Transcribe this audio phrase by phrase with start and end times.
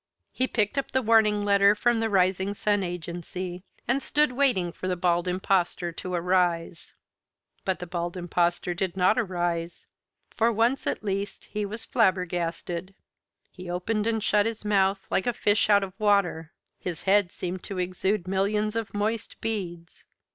[0.31, 4.87] He picked up the warning letter from the Rising Sun Agency, and stood waiting for
[4.87, 6.95] the Bald Impostor to arise.
[7.65, 9.85] But the Bald Impostor did not arise.
[10.35, 12.95] For once at least he was flabbergasted.
[13.51, 16.51] He opened and shut his mouth, like a fish out of water.
[16.79, 20.05] His head seemed to exude millions of moist beads.